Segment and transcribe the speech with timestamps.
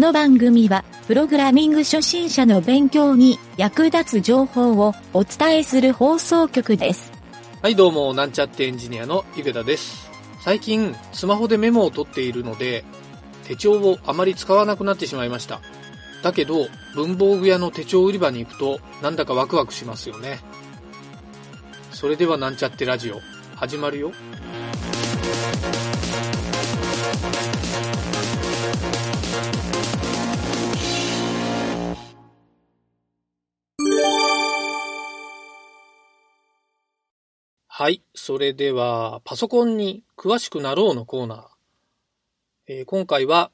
[0.00, 7.12] この番組は、プログラミング初心者の勉強に役立つ情報をお伝えする放送局です。
[7.60, 10.10] はい、どうも、なんちゃってエンジニアのゆげたです。
[10.40, 12.82] 最近、スマホでメモを取っているので、
[13.44, 15.60] 手帳をあまり使わなくなってしまいました。
[16.22, 20.40] だけど、文房具屋の手帳売り場に行くと、なんだかワクワクしますよね。
[21.92, 23.20] それではなんちゃってラジオ、
[23.54, 24.12] 始まるよ。
[37.80, 38.02] はい。
[38.14, 41.46] それでは、パソコンに詳しくなろうのコーナー。
[42.66, 43.50] えー今回は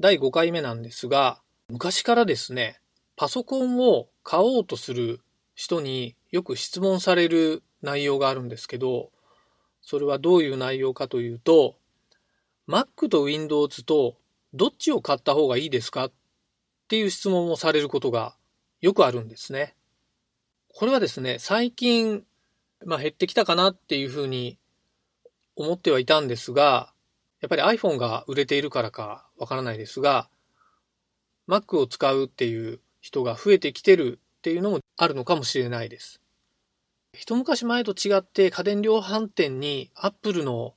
[0.00, 2.80] 第5回目なんですが、昔からですね、
[3.14, 5.20] パソコンを買おうとする
[5.54, 9.12] 人によく質問される内容があるんですけど、
[9.80, 11.76] それはどういう内容かというと、
[12.66, 14.16] Mac と Windows と
[14.54, 16.06] どっちを買った方がいいですか？
[16.06, 16.12] っ
[16.88, 18.34] ていう質問をされることが
[18.80, 19.76] よくあるんですね。
[20.74, 22.24] これはですね、最近
[22.84, 24.58] まあ減ってきたかなっていうふうに
[25.56, 26.92] 思ってはいたんですが、
[27.40, 30.28] やっぱり iPhone が売れているからかわからないですが、
[31.48, 36.20] Mac を使うっていう人が増えてきてるっていうのもあるのかもしれないです。
[37.14, 40.74] 一昔前と違って家電量販店に Apple の、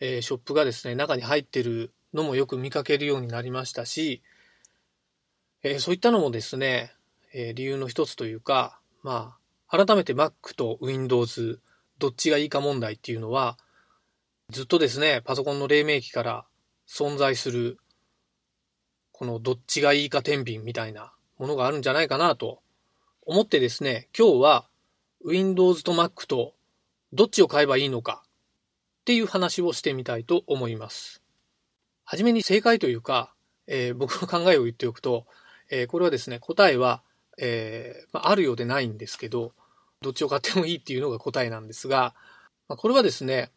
[0.00, 4.22] ショップがですね、中に入ってるのもよく見かけるようになりましたし、
[5.78, 6.92] そういったのもですね、
[7.32, 9.39] 理由の一つというか、まあ、
[9.70, 11.60] 改めて Mac と Windows
[12.00, 13.56] どっちがいいか問題っていうのは
[14.50, 16.44] ずっとですねパソコンの黎明期から
[16.88, 17.78] 存在する
[19.12, 22.60] このどっちがいいか天秤みたいなものがあるんじゃないかなと
[23.24, 24.66] 思ってですね今日は
[25.24, 26.54] Windows と Mac と
[27.12, 31.22] どっちを買えばいいのかっていう話をしてみたいと思います。
[32.04, 33.32] はじめに正解というか、
[33.66, 35.26] えー僕の考えを言っておくと、
[35.70, 37.02] えーこれはですね答えは
[37.42, 39.52] えーま、あるようでないんですけど、
[40.02, 42.14] どっちを買ってもいいっていうのが答えなんですが、
[42.68, 43.50] まあ、これはですね、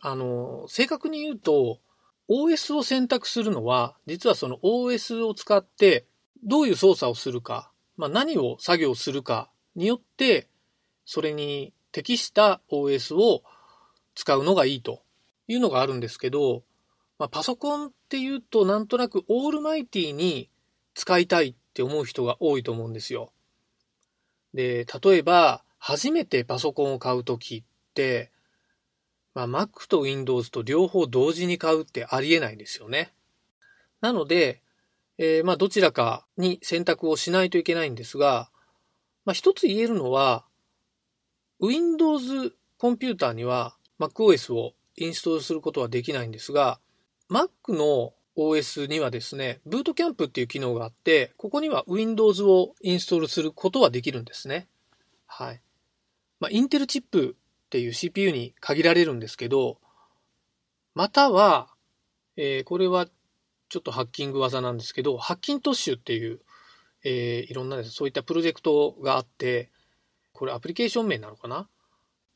[0.00, 1.80] あの、正確に言うと、
[2.28, 6.06] OS を選択するのは、実はその OS を使って
[6.44, 10.46] どういう操作をするか、まあ、何を作業するかによって、
[11.04, 13.42] それに適した OS を
[14.14, 15.02] 使うのがいいと
[15.48, 16.62] いうのがあるんですけど、
[17.18, 20.48] まあ、パソコンっていうとなんとなくオールマイティに
[20.94, 23.32] 使いたいって思う人が多いと思うんですよ。
[24.54, 27.62] で、例えば、初めてパソコンを買うときっ
[27.94, 28.30] て、
[29.34, 33.12] まあ、Mac と Windows と両方同時に買うってありえないんですよね。
[34.00, 34.62] なので、
[35.18, 38.50] えーまあ、どちらかに選択をしないといけないんですが、
[39.24, 40.44] まあ、一つ言えるのは、
[41.60, 46.80] Windows コンピューターには MacOS をインストールすることはできないんですが、
[47.30, 54.68] Mac の OS にはですね、ブートキャンプっていう機能があって、ここには Windows をインストールすることはできるんですね。
[55.26, 55.60] はい。
[56.40, 59.78] まあ、インテルチップっていう CPU に限られるんですけど、
[60.94, 61.68] または、
[62.36, 63.06] えーこれは
[63.68, 66.40] ちょっとハッキング技なんですけど、ハッキントッシュっていう、
[67.04, 69.70] えーいろんなですそういったプロジェクトがあって、
[70.32, 71.68] これアプリケーション名なのかな？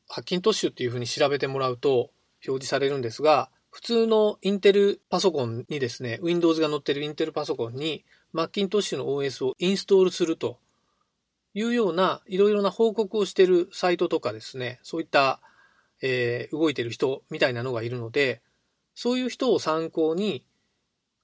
[0.09, 2.11] ハッキントッシュっていうふうに調べてもらうと
[2.45, 10.59] 表示されるんですが、普通のインテルパソコンにですね、Windows が載ってるインテルパソコンに Macintosh の OS をインストールすると
[11.53, 15.39] いうようないろいろな報告をしているサイトとかですね、そういった、
[16.01, 18.41] えー動いてる人みたいなのがいるので、
[18.95, 20.45] そういう人を参考に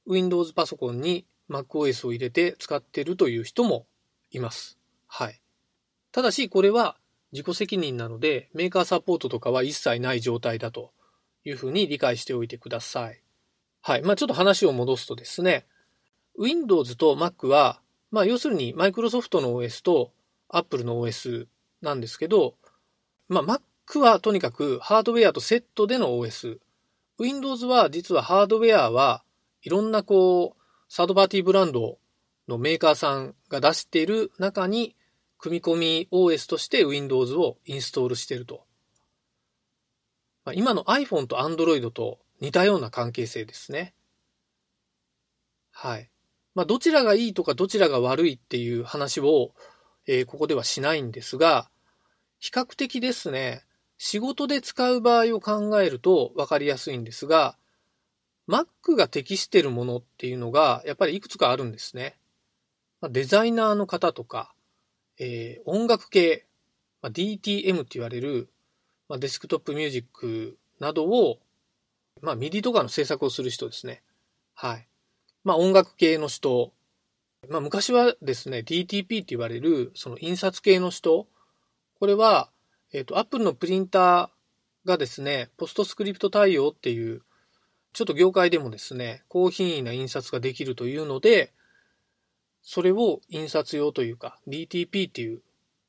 [0.07, 3.85] Windows パソコンに MacOS を入れて使ってるという人も
[4.31, 4.77] います。
[5.07, 5.41] はい。
[6.11, 6.97] ただし、これは
[7.31, 10.91] 自己責任なので、メーカーサポートとかは一切ない状態だと
[11.43, 13.21] いうふうに理解しておいてください。
[13.81, 14.01] はい。
[14.01, 15.65] まあちょっと話を戻すとですね、
[16.37, 17.81] Windows と Mac は、
[18.11, 20.11] まあ要するに Microsoft の OS と
[20.49, 21.47] Apple の OS
[21.81, 22.55] なんですけど、
[23.27, 26.59] まあ Mac はとにかくハードウェアとセットでの OS。
[27.19, 29.23] Windows は実はハードウェアは
[29.61, 31.99] いろんなこう、サードパーティーブランド
[32.47, 34.95] のメーカーさんが出している中に、
[35.37, 38.65] 組み込み OS として Windows をインストールしていると。
[40.45, 43.93] まあ今の iPhone と Android と似たような関係性ですね。
[45.71, 46.09] はい。
[46.55, 49.53] まあどちらがいいとかどちらが悪いっていう話を、
[50.11, 51.69] えーここではしないんですが、
[52.39, 53.63] 比較的ですね、
[53.99, 57.55] 仕事で使う場合を考えると分かりやすいんですが、
[58.47, 62.17] Mac が適してるものっていうのがやっぱりいくつかあるんですね。
[63.01, 64.51] まデザイナーの方とか、
[65.19, 66.47] えー音楽系、
[67.03, 68.49] まあ、DTM って言われる、
[69.09, 71.37] まあ、デスクトップミュージックなどを、
[72.23, 74.01] まあ、MIDI とかの制作をする人ですね。
[74.55, 74.87] はい。
[75.43, 76.73] まあ、音楽系の人
[77.47, 81.27] まあ、昔はですね、DTP って言われる、その印刷系の人、
[81.99, 82.49] これは、
[82.91, 87.21] えっ、ー、と、Apple のプリンターがですね、ポストスクリプト対応っていう、
[87.93, 91.53] ちょっと業界でもですね、高品位な印刷ができるというので、
[92.61, 95.41] それを印刷用というか、DTP っていう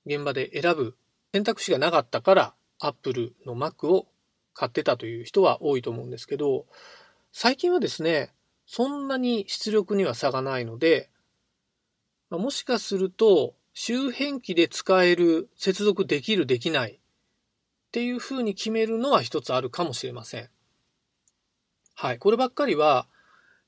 [0.06, 0.96] 現場で選ぶ
[1.32, 4.06] 選択肢がなかったから、Apple の Mac を
[4.55, 6.67] 買ってたという人は多いと思うんですけど、
[7.32, 8.32] 最近はですね、
[8.67, 11.10] そんなに出力には差がないので、
[12.38, 16.99] もしかすると、周辺機で使える、接続できる、できないっ
[17.93, 20.49] ていうふうに決めるのは一つあるかもしれません。
[21.94, 22.19] はい。
[22.19, 23.09] こればっかりは、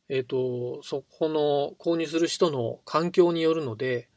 [0.09, 4.09] えっ、ー、と、そこの購入する人の環境によるので、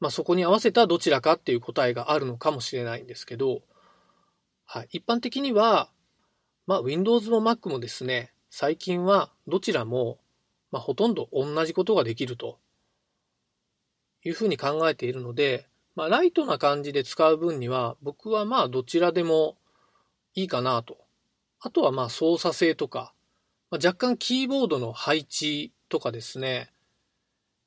[0.00, 3.62] まあ、そこに合わせたどちらかっていう答えがあるのかもしれないんですけど、
[4.64, 4.88] はい。
[4.90, 5.90] 一般的には、
[6.66, 10.18] まあ、Windows も Mac もですね、最近はどちらも、
[10.70, 12.58] まあ、ほとんど同じことができると
[14.24, 19.56] いうふうに考えているので、まあ、ライトな感じで使う分には、僕はまあ、どちらでも
[20.34, 20.98] いいかなと。
[21.60, 23.12] あとはまあ、操作性とか、
[23.70, 26.70] まあ、若干キーボードの配置とかですね、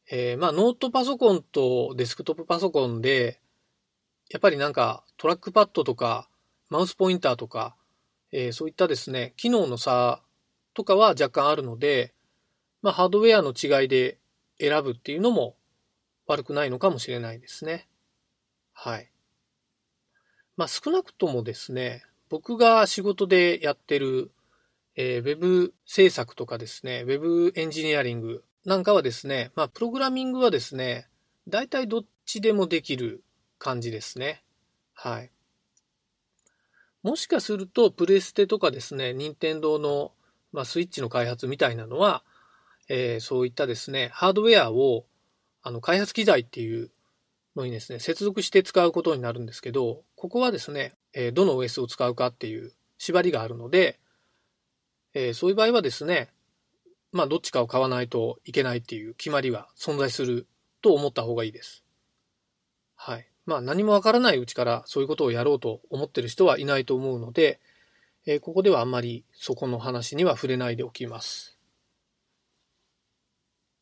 [0.09, 3.39] えー、まあ、ノートパソコンとデスクトップパソコンで、
[4.29, 6.27] やっぱりなんかトラックパッドとか、
[6.69, 7.75] マウスポインターとか、
[8.31, 10.21] えー、そういったですね、機能の差
[10.73, 12.13] とかは若干あるので、
[12.81, 14.17] まあ、ハードウェアの違いで
[14.59, 15.55] 選ぶっていうのも
[16.27, 17.87] 悪くないのかもしれないですね。
[18.73, 19.09] はい。
[20.57, 24.31] まあ少なくともですね、僕が仕事でやってる、
[24.95, 31.07] えー、ウェブ制作とかですね、ウェブエンジニアリングなんかはですね、まあプログラミングはですね、
[31.47, 33.23] 大体どっちでもできる
[33.59, 34.43] 感じですね。
[34.93, 35.31] はい。
[37.03, 40.11] もしかすると、プレステとかですね、任天堂の、
[40.51, 42.23] まあ、スイッチの開発みたいなのは、
[42.89, 45.05] えー、そういったですね、ハードウェアを
[45.65, 46.91] あの、開発機材っていう
[47.55, 53.99] のにですね、接続して使うことになるんですけど、ここはですね、えどの OS を使うかっていう縛りがあるので、
[55.15, 56.29] えそういう場合はですね、
[57.11, 60.45] まあ、どっちかを買わないといけないっていう決まりは存在する
[60.83, 61.83] と思った方がいいです。
[62.95, 63.27] はい。
[63.47, 67.59] まあ、何もわからないうちからそういうことをやろうと思ってる人はいないと思うので、
[68.27, 71.57] えここではあんまりそこの話には触れないでおきます。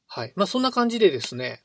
[0.08, 0.34] はい。
[0.38, 1.62] まあ、そんな感じでですね、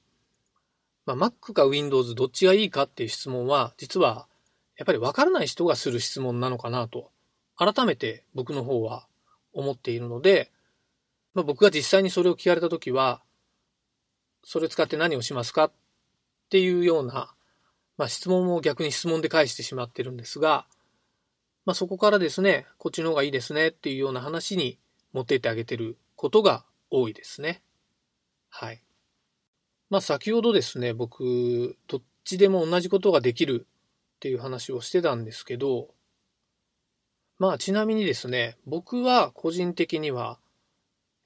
[1.08, 4.26] まあ、Mac か Windows どっちがいいかっていう質問は、実は
[4.76, 7.10] やっぱりわからない人がする質問なのかなと、
[7.56, 9.06] 改めて僕の方は
[9.55, 10.52] 思っているので、
[11.32, 13.22] まあ、僕が実際にそれを聞かれたときは、
[14.44, 15.72] それ使って何をしますかっ
[16.50, 17.32] ていうような、
[17.96, 20.66] まあ、質問を逆に質問で返してしまってるんですが、
[21.64, 24.78] まあ、そこからですね、こっちの方がいいですねっていうような話に
[25.14, 27.62] 持ってってあげてることが多いですね。
[28.50, 28.82] はい。
[29.90, 33.67] まあ先ほどですね、僕、どっちでも同じことができる
[34.17, 35.88] っていう話をしてたんですけど、
[37.38, 40.38] まあちなみにですね、僕は個人的には、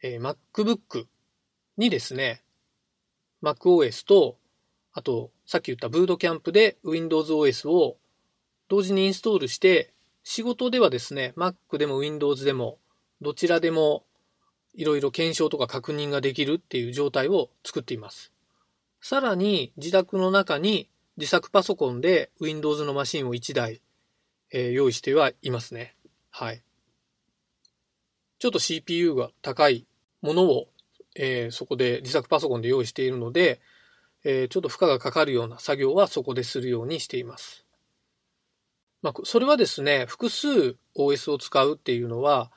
[0.03, 1.07] えー、MacBook
[1.77, 2.43] にですね、
[3.43, 4.37] MacOS と、
[4.93, 7.97] あと、さっき言ったブードキャンプで WindowsOS を
[8.69, 9.93] 同時にインストールして、
[10.23, 12.79] 仕事ではですね、Mac でも Windows でも、
[13.21, 14.05] どちらでも
[14.75, 18.32] いろいろ検証とか確認ができるっていう状態を作っています。
[19.03, 23.83] さらに自宅の中に自作パソコンで Windows のマシンを1台、
[24.53, 25.97] えー、用意してはいますね。
[26.31, 26.63] はい。
[28.39, 29.87] ちょっと CPU が高い
[30.23, 30.69] ものを、
[31.17, 33.61] えー、そこで自作パソコンで用意しているので、
[34.23, 37.67] えー、ちょっと負荷がかかるような作業はそこでするようにしています。
[39.03, 42.53] まあ、それはですね、複数 OS を使うっていうのは、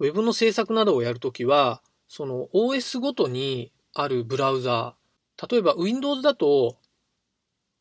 [0.00, 4.96] Web の制作などをやるときは、その OS ごとにあるブラウザ
[5.48, 6.76] 例えば Windows だと、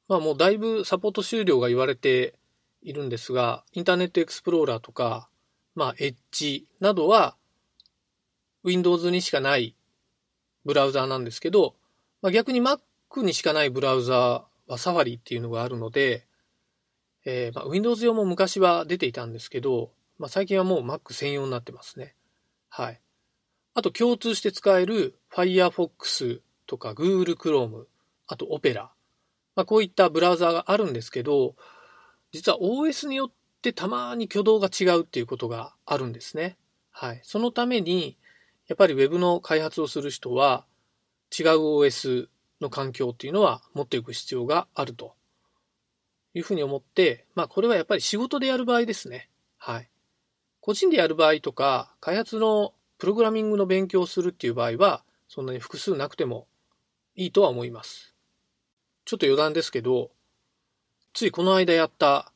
[0.07, 2.35] まあもうだいぶサポート終了が言われて
[2.81, 5.29] いるんですが、インターネットエクスプローラーとか、
[5.75, 7.35] まあ Edge などは
[8.63, 9.75] Windows にしかない
[10.65, 11.75] ブラウザーなんですけど、
[12.21, 12.79] まあ、逆に Mac
[13.17, 16.25] にしかないブラウザーは Safari っていうのがあるので、
[17.25, 22.15] えー、まあ Windows 用も昔は出ていたんですけど、まあ、最近はもう Mac 専用になってますね。
[22.69, 22.99] はい。
[23.73, 27.85] あと共通して使える Firefox とか Google Chrome、
[28.27, 28.89] あと Opera、
[29.55, 31.55] まあ、こういったブラウザがあるんですけど、
[32.31, 33.31] 実は OS によっ
[33.63, 36.57] てたまに挙動が違うっていうことがあるんですね。
[36.91, 37.21] はい。
[37.23, 38.17] そのために、
[38.67, 40.65] やっぱり Web の開発をする人は、
[41.37, 41.47] 違う
[41.79, 42.27] OS
[42.61, 45.15] の環境っていうのは持っていく必要があると
[46.35, 49.29] いうふうに思って、まあこれはやっぱり仕事でやる場合ですね。
[49.57, 49.89] はい。
[50.61, 56.47] 個人でやる場合とか、開発のプログラミングの勉強をするっていう場合は、そんなに複数なくても
[57.19, 58.15] いいとは思います。
[59.03, 60.09] ちょっと余談ですけど、
[61.13, 62.31] ついこの間やった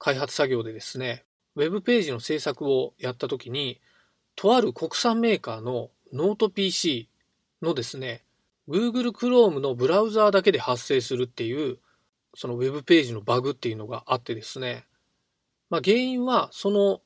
[0.00, 1.24] 開発作業でですね、
[1.54, 3.80] ウェブページの制作をやったときに、
[4.34, 7.08] とある国産メーカーのノート PC
[7.62, 8.24] のですね、
[8.68, 11.78] Google Chrome のブラウザーだけで発生するっていう、
[12.34, 14.84] そのウェブページのバグっていうのがあってですね、
[15.68, 17.02] まあ原因はその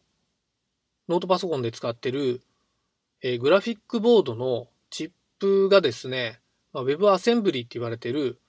[1.11, 2.41] ノートパソコンで使ってる、
[3.21, 6.41] えー、グラフィックボードのチップがですね、
[6.75, 8.41] まあ、Web アセンブリって言われてる、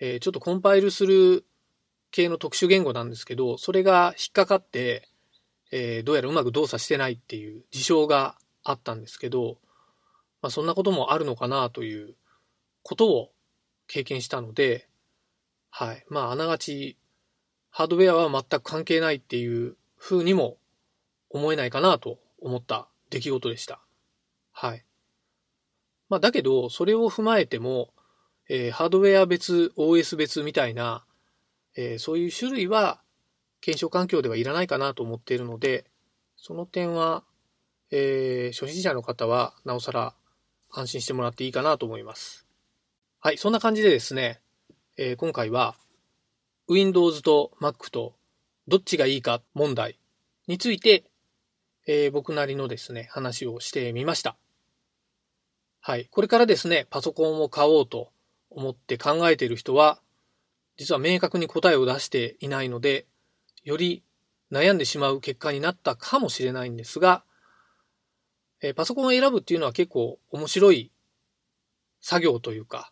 [0.00, 1.44] えー、ちょっとコンパイルする
[2.12, 5.08] 系の特殊言語なんですけど、それが引っかかって、
[5.72, 9.58] えー、どうやらうまく動作してないっていう事象があったんですけど、
[10.40, 12.14] まあ、そんなこともあるのかなという
[12.84, 13.30] ことを
[13.88, 14.86] 経験したので、
[15.70, 16.04] はい。
[16.08, 16.96] まあ、あながち、
[17.70, 20.56] ハードウェアは全く関係ないっていう風にも
[21.30, 23.80] 思えないかなと思った出来事でした。
[24.52, 24.84] はい。
[26.08, 27.92] まあ、だけど、それを踏まえても、
[28.48, 31.04] えー、ハードウェア別、OS 別みたいな、
[31.76, 33.00] えー、そういう種類は、
[33.60, 35.84] 検証環境ではいらないかなと思っているので、
[36.36, 37.24] その点は、
[37.90, 40.14] えー、初心者の方は、なおさら
[40.70, 42.46] 安心してもらっていいかなと思います。
[43.20, 44.40] はい、そんな感じでですね、
[44.96, 45.76] えー、今回は、
[46.68, 48.14] Windows と Mac と
[48.68, 49.98] どっちがいいか問題
[50.46, 51.04] について
[51.88, 54.36] えー、僕なりのですね、話をしてみました。
[55.86, 56.08] はい。
[56.10, 58.10] これからですね、パソコンを買おうと
[58.50, 60.00] 思って考えている人は、
[60.76, 63.06] 実は明確に答えを出していないので、
[63.62, 64.02] より
[64.50, 67.22] 悩んでしまう結果になったかもしれないんですが、
[68.60, 70.90] え、パソコンを選ぶっていうのは結構面白い
[72.00, 72.90] 作業というか、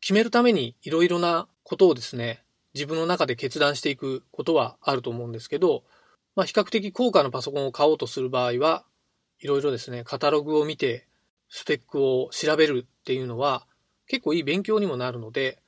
[0.00, 2.42] 決めるためにいろいろなことをですね、
[2.74, 5.84] 自分の中で決断していくことはあると思うんですけど、
[6.34, 8.84] まあ、比較的高価なパソコンを買おうとする場合は、
[9.38, 11.06] いろいろですね、カタログを見て、
[11.54, 13.66] スペックを調べるっていうのは、
[14.06, 15.58] 結構いい勉強にもなるので、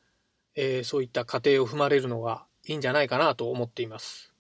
[0.55, 4.33] えー、そういった過程を踏まれるのがいいんじゃないかなと思っています。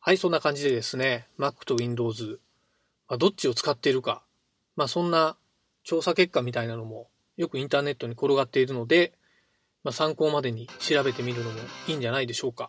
[0.00, 2.40] はい、そんな感じでですね、Mac と Windows、
[3.08, 4.24] まあ、どっちを使っているか、
[4.74, 5.36] まあ、そんな
[5.84, 9.12] 調査結果みたいなのもよくインターネットに転がっているので、
[9.84, 12.66] まあ、参考までに調べてみるのもいいんじゃないでしょうか。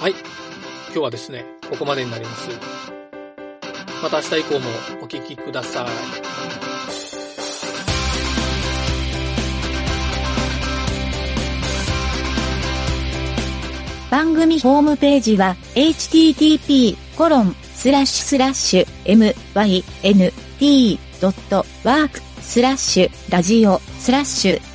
[0.00, 0.12] はい。
[0.12, 3.01] 今日はですね、ここまでになります。
[4.02, 5.86] また明日以降もお聴きください。
[14.10, 18.86] 番組ホームページは http コロンスラッシュスラッシュ
[20.60, 24.71] mynt.work スラッシュラジオスラッシュ